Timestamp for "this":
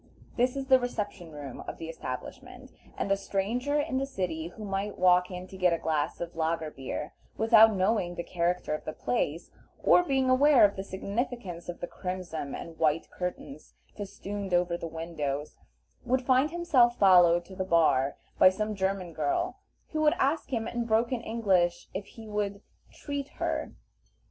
0.35-0.55